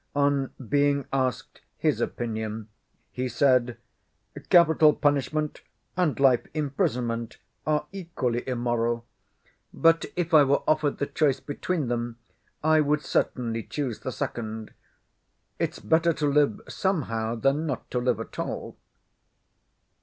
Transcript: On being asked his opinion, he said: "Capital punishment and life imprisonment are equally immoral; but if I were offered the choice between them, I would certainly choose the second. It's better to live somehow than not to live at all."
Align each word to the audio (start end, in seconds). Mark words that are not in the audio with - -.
On 0.15 0.49
being 0.67 1.05
asked 1.13 1.61
his 1.77 2.01
opinion, 2.01 2.69
he 3.11 3.29
said: 3.29 3.77
"Capital 4.49 4.93
punishment 4.93 5.61
and 5.95 6.19
life 6.19 6.47
imprisonment 6.55 7.37
are 7.67 7.85
equally 7.91 8.43
immoral; 8.49 9.05
but 9.71 10.05
if 10.15 10.33
I 10.33 10.43
were 10.43 10.63
offered 10.67 10.97
the 10.97 11.05
choice 11.05 11.39
between 11.39 11.87
them, 11.87 12.17
I 12.63 12.81
would 12.81 13.03
certainly 13.03 13.61
choose 13.61 13.99
the 13.99 14.11
second. 14.11 14.73
It's 15.59 15.77
better 15.77 16.13
to 16.13 16.25
live 16.25 16.61
somehow 16.67 17.35
than 17.35 17.67
not 17.67 17.87
to 17.91 17.99
live 17.99 18.19
at 18.19 18.39
all." 18.39 18.77